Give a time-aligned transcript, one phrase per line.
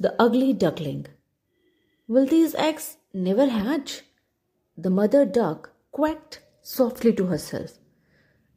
[0.00, 1.08] The ugly duckling.
[2.08, 4.02] Will these eggs never hatch?
[4.74, 7.72] The mother duck quacked softly to herself.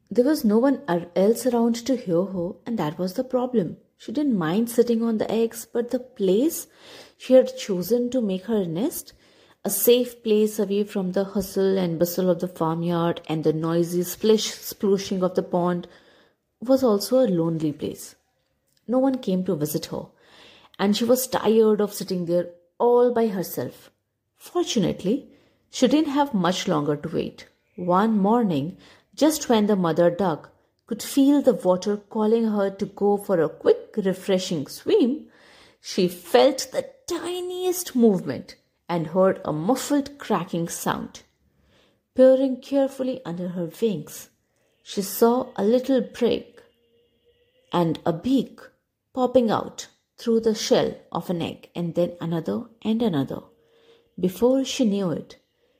[0.09, 3.75] There was no one else around to hear her, and that was the problem.
[3.97, 6.67] She didn't mind sitting on the eggs, but the place
[7.17, 9.11] she had chosen to make her nest,
[9.65, 14.03] a safe place away from the hustle and bustle of the farmyard and the noisy
[14.03, 15.89] splish sploshing of the pond,
[16.61, 18.15] was also a lonely place.
[18.87, 20.05] No one came to visit her,
[20.79, 23.91] and she was tired of sitting there all by herself.
[24.35, 25.29] Fortunately,
[25.69, 27.47] she didn't have much longer to wait.
[27.75, 28.77] One morning,
[29.15, 30.51] just when the mother duck
[30.85, 35.27] could feel the water calling her to go for a quick, refreshing swim,
[35.81, 38.55] she felt the tiniest movement
[38.89, 41.21] and heard a muffled cracking sound.
[42.15, 44.29] Peering carefully under her wings,
[44.83, 46.61] she saw a little break
[47.71, 48.59] and a beak
[49.13, 49.87] popping out
[50.17, 53.41] through the shell of an egg, and then another and another.
[54.19, 55.37] Before she knew it,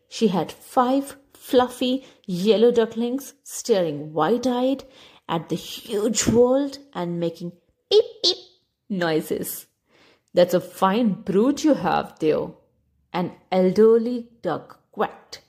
[0.10, 4.84] she had five fluffy yellow ducklings staring wide eyed
[5.28, 7.52] at the huge world and making
[7.90, 8.38] peep peep
[8.90, 9.68] noises.
[10.34, 12.48] That's a fine brood you have there,
[13.12, 15.42] an elderly duck quacked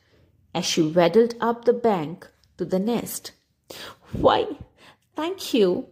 [0.55, 3.33] as she waddled up the bank to the nest.
[4.12, 4.47] Why,
[5.17, 5.89] thank you,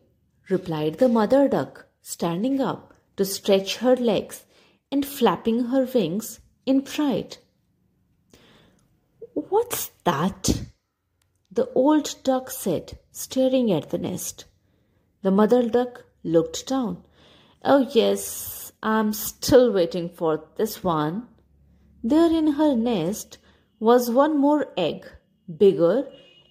[0.48, 4.44] replied the mother duck, standing up to stretch her legs
[4.91, 7.38] and flapping her wings in pride.
[9.34, 10.62] What's that?
[11.50, 14.46] The old duck said, staring at the nest.
[15.22, 17.02] The mother duck looked down.
[17.64, 21.28] Oh, yes, I'm still waiting for this one.
[22.02, 23.38] There in her nest
[23.78, 25.06] was one more egg,
[25.56, 26.08] bigger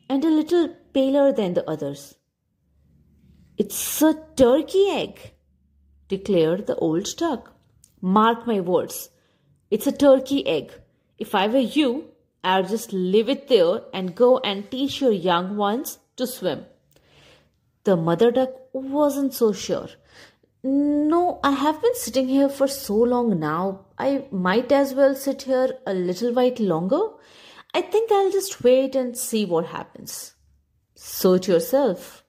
[0.10, 2.16] and a little paler than the others.
[3.58, 5.34] It's a turkey egg,
[6.14, 7.54] declared the old duck.
[8.02, 9.10] Mark my words,
[9.70, 10.72] it's a turkey egg.
[11.18, 11.90] If I were you,
[12.44, 16.66] I'll just leave it there and go and teach your young ones to swim.
[17.84, 19.90] The mother duck wasn't so sure.
[20.64, 23.86] No, I have been sitting here for so long now.
[23.98, 27.02] I might as well sit here a little while longer.
[27.74, 30.34] I think I'll just wait and see what happens.
[30.96, 32.24] Suit yourself,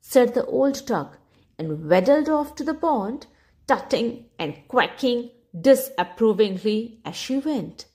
[0.00, 1.18] said the old duck,
[1.58, 3.26] and waddled off to the pond,
[3.66, 7.86] tutting and quacking disapprovingly as she went.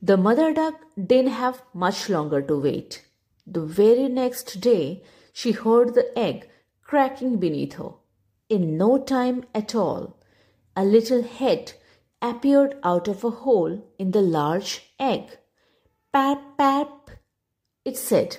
[0.00, 3.04] The mother duck didn't have much longer to wait.
[3.46, 5.02] The very next day,
[5.32, 6.48] she heard the egg
[6.82, 7.92] cracking beneath her.
[8.48, 10.18] In no time at all,
[10.76, 11.72] a little head
[12.20, 15.38] appeared out of a hole in the large egg.
[16.12, 17.10] Pap, pap,
[17.84, 18.38] it said,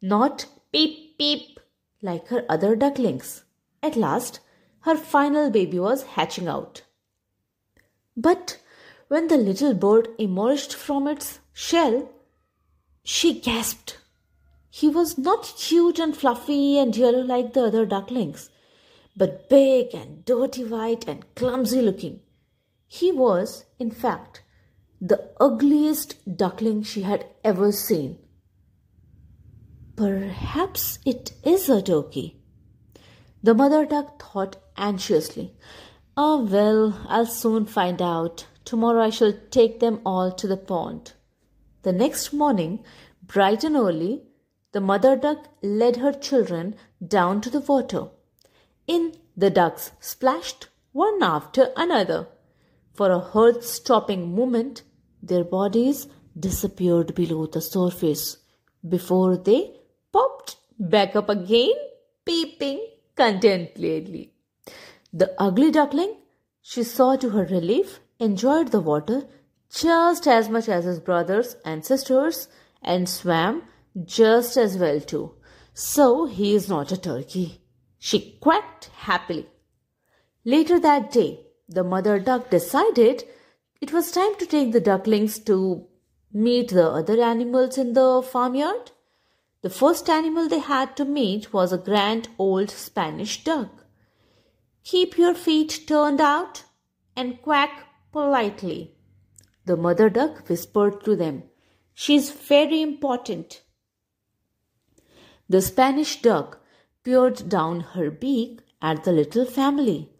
[0.00, 1.60] not peep, peep,
[2.02, 3.44] like her other ducklings.
[3.82, 4.40] At last,
[4.80, 6.82] her final baby was hatching out.
[8.16, 8.60] But
[9.08, 12.10] when the little bird emerged from its shell,
[13.02, 13.98] she gasped.
[14.68, 18.50] He was not huge and fluffy and yellow like the other ducklings,
[19.16, 22.20] but big and dirty white and clumsy looking.
[22.86, 24.42] He was, in fact,
[25.00, 28.18] the ugliest duckling she had ever seen.
[29.96, 32.39] Perhaps it is a turkey.
[33.42, 35.54] The mother duck thought anxiously.
[36.16, 38.46] Ah, oh, well, I'll soon find out.
[38.66, 41.12] Tomorrow I shall take them all to the pond.
[41.82, 42.84] The next morning,
[43.22, 44.24] bright and early,
[44.72, 46.74] the mother duck led her children
[47.04, 48.08] down to the water.
[48.86, 52.28] In the ducks splashed one after another.
[52.92, 54.82] For a heart stopping moment,
[55.22, 56.08] their bodies
[56.38, 58.36] disappeared below the surface
[58.86, 59.76] before they
[60.12, 61.72] popped back up again,
[62.26, 64.32] peeping contentedly.
[65.12, 66.16] The ugly duckling,
[66.62, 69.26] she saw to her relief, enjoyed the water
[69.72, 72.48] just as much as his brothers and sisters
[72.82, 73.62] and swam
[74.04, 75.34] just as well too.
[75.74, 77.60] So he is not a turkey.
[77.98, 79.48] She quacked happily.
[80.44, 83.24] Later that day, the mother duck decided
[83.80, 85.86] it was time to take the ducklings to
[86.32, 88.90] meet the other animals in the farmyard.
[89.62, 93.84] The first animal they had to meet was a grand old Spanish duck.
[94.84, 96.64] Keep your feet turned out
[97.14, 98.94] and quack politely.
[99.66, 101.42] The mother duck whispered to them,
[101.92, 103.62] She's very important.
[105.48, 106.60] The Spanish duck
[107.04, 110.10] peered down her beak at the little family.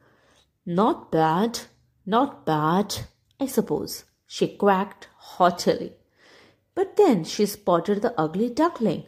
[0.67, 1.61] Not bad,
[2.05, 3.07] not bad,
[3.41, 5.95] I suppose, she quacked haughtily.
[6.75, 9.05] But then she spotted the ugly duckling.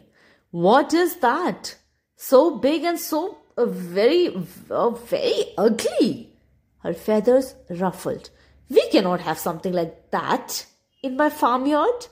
[0.53, 1.77] What is that?
[2.15, 4.27] So big and so uh, very,
[4.69, 6.29] uh, very ugly.
[6.83, 8.29] her feathers ruffled.
[8.69, 10.67] We cannot have something like that
[11.01, 12.05] in my farmyard.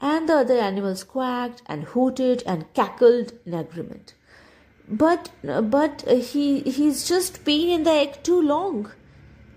[0.00, 4.14] And the other animals quacked and hooted and cackled in agreement.
[4.88, 8.92] But, but he, he's just been in the egg too long.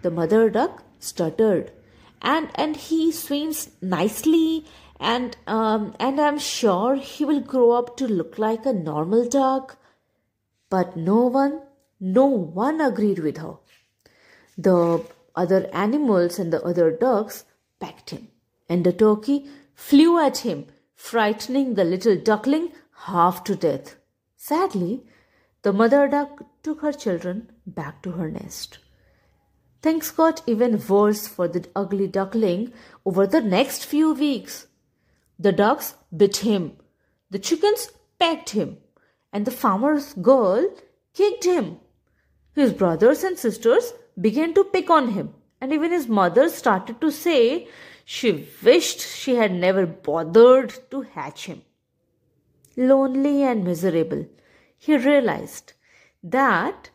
[0.01, 1.71] The mother duck stuttered.
[2.19, 4.65] And, and he swims nicely
[5.00, 9.77] and, um, and I'm sure he will grow up to look like a normal duck.
[10.69, 11.62] But no one,
[12.00, 13.56] no one agreed with her.
[14.57, 15.06] The
[15.36, 17.45] other animals and the other ducks
[17.80, 18.30] pecked him,
[18.69, 22.71] and the turkey flew at him, frightening the little duckling
[23.06, 23.95] half to death.
[24.38, 25.03] Sadly,
[25.62, 28.77] the mother duck took her children back to her nest.
[29.81, 32.71] Things got even worse for the ugly duckling
[33.06, 34.68] over the next few weeks.
[35.37, 36.77] The ducks bit him,
[37.29, 38.77] the chickens pecked him,
[39.33, 40.73] and the farmer's girl
[41.13, 41.77] kicked him.
[42.53, 47.11] His brothers and sisters began to pick on him, and even his mother started to
[47.11, 47.67] say
[48.05, 51.63] she wished she had never bothered to hatch him.
[52.77, 54.25] Lonely and miserable,
[54.77, 55.73] he realized
[56.23, 56.89] that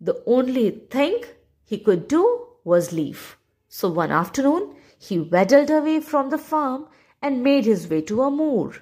[0.00, 1.22] the only thing
[1.64, 3.36] he could do was leave.
[3.68, 6.86] So one afternoon, he waddled away from the farm
[7.24, 8.74] and made his way to a moor.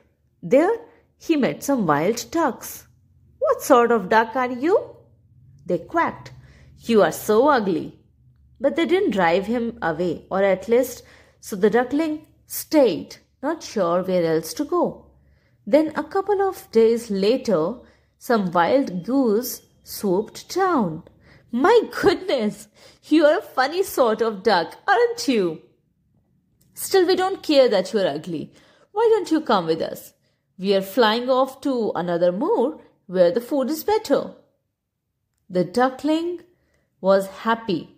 [0.43, 0.77] There,
[1.17, 2.89] he met some wild ducks.
[3.39, 4.97] What sort of duck are you?
[5.65, 6.33] They quacked.
[6.79, 8.01] You are so ugly.
[8.61, 11.05] But they didn't drive him away, or at least
[11.41, 15.07] so the duckling stayed, not sure where else to go.
[15.65, 17.75] Then a couple of days later,
[18.19, 21.05] some wild goose swooped down.
[21.53, 22.67] My goodness,
[23.05, 25.63] you're a funny sort of duck, aren't you?
[26.75, 28.53] Still, we don't care that you're ugly.
[28.93, 30.15] Why don't you come with us?
[30.59, 34.35] We are flying off to another moor where the food is better.
[35.51, 36.41] The duckling
[37.01, 37.97] was happy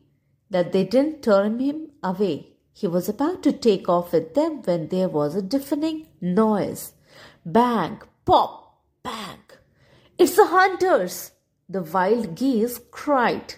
[0.50, 2.54] that they didn't turn him away.
[2.72, 6.94] He was about to take off with them when there was a deafening noise.
[7.46, 9.38] Bang, pop, bang.
[10.18, 11.32] It's the hunters!
[11.68, 13.54] The wild geese cried.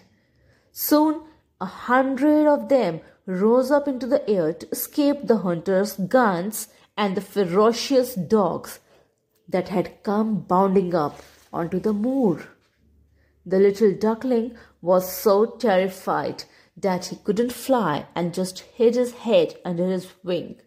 [0.73, 1.23] Soon
[1.61, 7.17] a hundred of them rose up into the air to escape the hunters' guns and
[7.17, 8.79] the ferocious dogs
[9.49, 11.21] that had come bounding up
[11.53, 12.47] onto the moor.
[13.45, 16.45] The little duckling was so terrified
[16.77, 20.61] that he couldn't fly and just hid his head under his wing.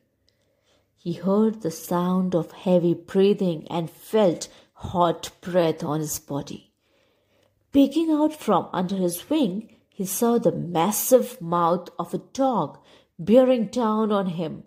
[0.98, 6.74] He heard the sound of heavy breathing and felt hot breath on his body.
[7.72, 12.78] Peeking out from under his wing, he saw the massive mouth of a dog
[13.20, 14.64] bearing down on him,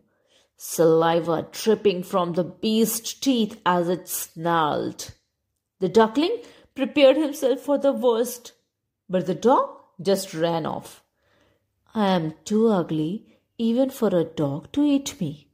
[0.58, 5.14] saliva dripping from the beast's teeth as it snarled.
[5.80, 6.42] The duckling
[6.74, 8.52] prepared himself for the worst,
[9.08, 9.70] but the dog
[10.02, 11.02] just ran off.
[11.94, 15.48] I am too ugly even for a dog to eat me,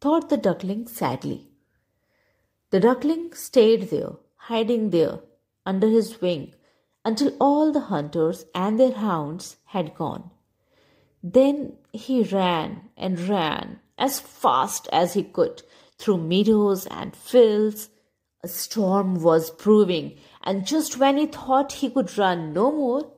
[0.00, 1.50] thought the duckling sadly.
[2.70, 5.18] The duckling stayed there, hiding there
[5.66, 6.54] under his wing
[7.04, 10.30] until all the hunters and their hounds had gone.
[11.22, 15.62] Then he ran and ran as fast as he could
[15.98, 17.90] through meadows and fields.
[18.42, 23.12] A storm was brewing, and just when he thought he could run no more,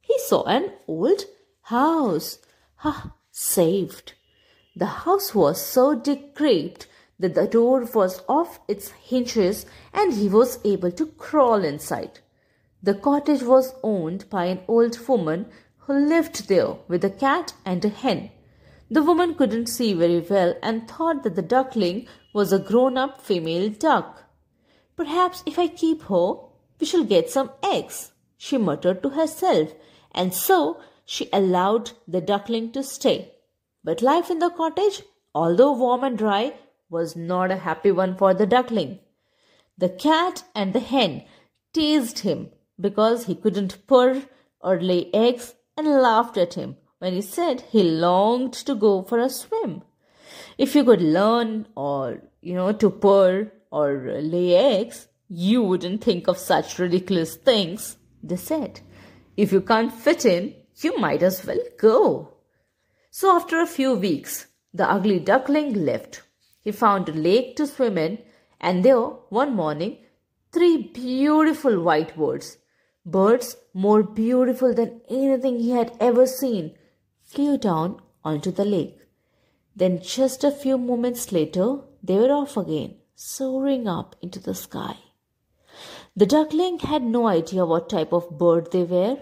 [0.00, 1.24] he saw an old
[1.62, 2.38] house.
[2.76, 3.12] Ha!
[3.32, 4.14] Saved.
[4.76, 6.86] The house was so decrepit
[7.18, 12.20] that the door was off its hinges and he was able to crawl inside.
[12.80, 17.84] The cottage was owned by an old woman who lived there with a cat and
[17.84, 18.30] a hen.
[18.88, 23.20] The woman couldn't see very well and thought that the duckling was a grown up
[23.20, 24.24] female duck.
[24.96, 26.34] Perhaps if I keep her,
[26.78, 29.72] we shall get some eggs, she muttered to herself,
[30.12, 33.32] and so she allowed the duckling to stay.
[33.82, 35.02] But life in the cottage,
[35.34, 36.54] although warm and dry,
[36.88, 39.00] was not a happy one for the duckling.
[39.76, 41.24] The cat and the hen
[41.72, 44.22] teased him because he couldn't purr
[44.60, 49.18] or lay eggs and laughed at him when he said he longed to go for
[49.18, 49.82] a swim.
[50.56, 56.26] If you could learn or, you know, to purr or lay eggs, you wouldn't think
[56.26, 58.80] of such ridiculous things, they said.
[59.36, 62.34] If you can't fit in, you might as well go.
[63.10, 66.22] So after a few weeks, the ugly duckling left
[66.68, 68.18] he found a lake to swim in,
[68.60, 69.00] and there,
[69.40, 69.96] one morning,
[70.52, 72.58] three beautiful white birds,
[73.10, 76.74] birds more beautiful than anything he had ever seen,
[77.22, 78.98] flew down onto the lake.
[79.74, 84.96] Then, just a few moments later, they were off again, soaring up into the sky.
[86.16, 89.18] The duckling had no idea what type of bird they were,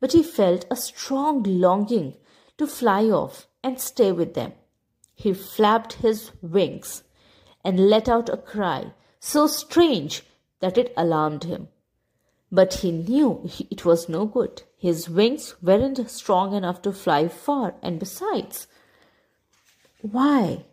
[0.00, 2.16] but he felt a strong longing
[2.58, 4.52] to fly off and stay with them.
[5.14, 7.02] He flapped his wings
[7.64, 10.22] and let out a cry so strange
[10.60, 11.68] that it alarmed him.
[12.54, 14.62] But he knew it was no good.
[14.78, 18.68] His wings weren't strong enough to fly far, and besides,
[20.02, 20.64] why?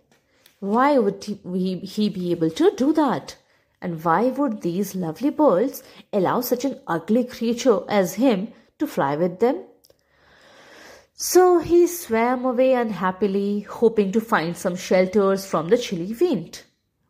[0.59, 3.35] Why would he, be able to do that?
[3.81, 5.81] And why would these lovely birds
[6.13, 9.63] allow such an ugly creature as him to fly with them?
[11.15, 16.61] So he swam away unhappily, hoping to find some shelters from the chilly wind.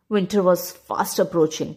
[0.08, 1.76] Winter was fast approaching.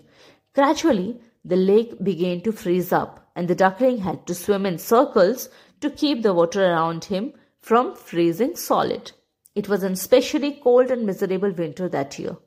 [0.54, 5.48] Gradually, the lake began to freeze up, and the duckling had to swim in circles
[5.80, 9.12] to keep the water around him from freezing solid.
[9.54, 12.38] It was an especially cold and miserable winter that year.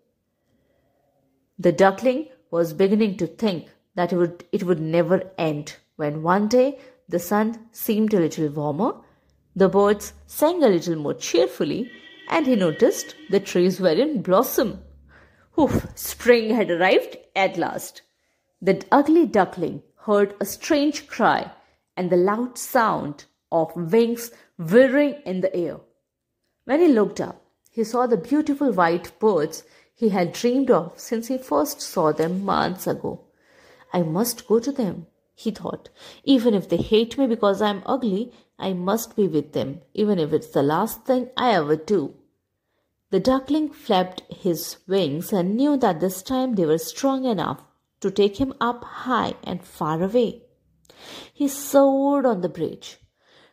[1.58, 6.48] The duckling was beginning to think that it would, it would never end when one
[6.48, 6.78] day
[7.08, 8.94] the sun seemed a little warmer,
[9.54, 11.90] the birds sang a little more cheerfully,
[12.28, 14.80] and he noticed the trees were in blossom.
[15.58, 18.02] Oof, spring had arrived at last.
[18.60, 21.52] The ugly duckling heard a strange cry
[21.96, 25.78] and the loud sound of wings whirring in the air.
[26.64, 29.62] When he looked up, he saw the beautiful white birds
[29.94, 33.20] he had dreamed of since he first saw them months ago.
[33.92, 35.88] I must go to them, he thought.
[36.24, 40.18] Even if they hate me because I am ugly, I must be with them, even
[40.18, 42.14] if it's the last thing I ever do.
[43.10, 47.62] The duckling flapped his wings and knew that this time they were strong enough
[48.00, 50.42] to take him up high and far away.
[51.32, 52.98] He soared on the bridge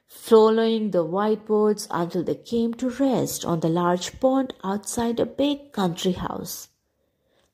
[0.07, 5.25] following the white birds until they came to rest on the large pond outside a
[5.25, 6.69] big country house.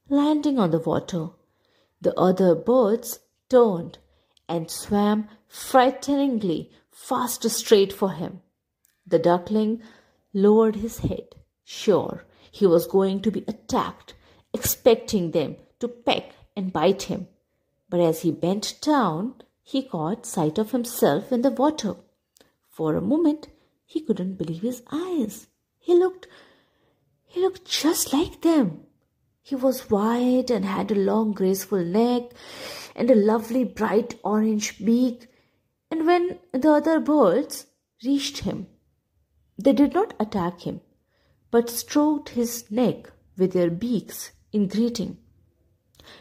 [0.10, 1.30] Landing on the water,
[2.00, 3.20] the other birds
[3.50, 3.98] turned
[4.48, 8.42] and swam frighteningly fast straight for him.
[9.06, 9.82] The duckling
[10.34, 14.14] lowered his head, sure he was going to be attacked,
[14.54, 17.27] expecting them to peck and bite him.
[17.89, 21.96] But as he bent down, he caught sight of himself in the water.
[22.70, 23.48] For a moment,
[23.86, 25.48] he couldn't believe his eyes.
[25.80, 26.27] He looked,
[27.25, 28.82] he looked just like them.
[29.41, 32.32] He was white and had a long, graceful neck
[32.96, 35.27] and a lovely, bright orange beak.
[35.89, 37.65] And when the other birds
[38.06, 38.68] reached him,
[39.58, 40.82] they did not attack him,
[41.50, 45.18] but stroked his neck with their beaks in greeting.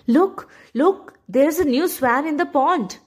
[0.06, 2.98] Look, look, there's a new swan in the pond,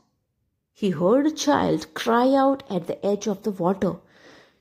[0.76, 3.98] he heard a child cry out at the edge of the water.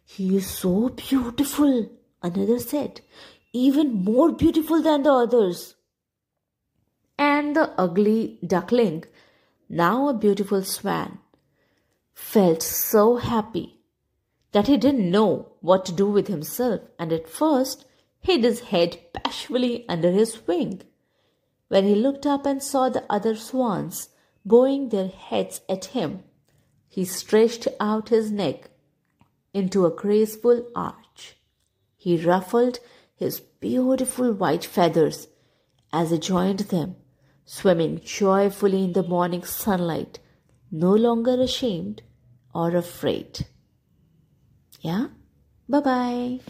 [0.05, 1.89] He is so beautiful,
[2.23, 3.01] another said,
[3.53, 5.75] even more beautiful than the others.
[7.19, 9.05] And the ugly duckling,
[9.71, 11.19] now a beautiful swan,
[12.13, 13.81] felt so happy
[14.53, 17.87] that he didn't know what to do with himself and at first
[18.21, 20.83] hid his head bashfully under his wing.
[21.73, 24.11] When he looked up and saw the other swans,
[24.45, 26.23] bowing their heads at him.
[26.87, 28.69] He stretched out his neck
[29.55, 31.39] into a graceful arch.
[31.97, 32.79] He ruffled
[33.15, 35.29] his beautiful white feathers
[35.95, 36.97] as he joined them,
[37.47, 40.19] swimming joyfully in the morning sunlight,
[40.71, 42.03] no longer ashamed
[42.55, 43.47] or afraid.
[44.83, 45.07] Yeah?
[45.67, 46.41] Bye bye.